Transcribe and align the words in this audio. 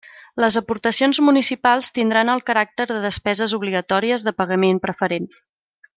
Les 0.43 0.55
aportacions 0.61 1.19
municipals 1.25 1.93
tindran 1.97 2.33
el 2.35 2.43
caràcter 2.49 2.89
de 2.93 2.97
despeses 3.05 3.57
obligatòries 3.59 4.27
de 4.29 4.35
pagament 4.41 4.85
preferent. 4.87 5.29